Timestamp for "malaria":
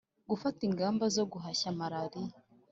1.79-2.33